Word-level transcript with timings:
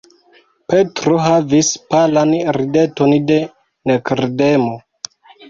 Petro 0.71 1.19
havis 1.25 1.69
palan 1.95 2.33
rideton 2.59 3.15
de 3.29 3.39
nekredemo. 3.93 4.75